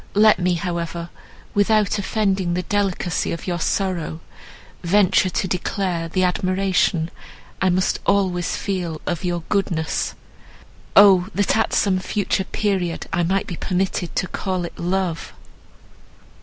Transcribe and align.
Let 0.15 0.39
me, 0.39 0.55
however, 0.55 1.11
without 1.53 1.99
offending 1.99 2.55
the 2.55 2.63
delicacy 2.63 3.31
of 3.31 3.45
your 3.45 3.59
sorrow, 3.59 4.19
venture 4.81 5.29
to 5.29 5.47
declare 5.47 6.09
the 6.09 6.23
admiration 6.23 7.11
I 7.61 7.69
must 7.69 7.99
always 8.07 8.55
feel 8.55 8.99
of 9.05 9.23
your 9.23 9.43
goodness—O! 9.49 11.27
that 11.35 11.55
at 11.55 11.73
some 11.75 11.99
future 11.99 12.45
period 12.45 13.05
I 13.13 13.21
might 13.21 13.45
be 13.45 13.57
permitted 13.57 14.15
to 14.15 14.27
call 14.27 14.65
it 14.65 14.79
love!" 14.79 15.33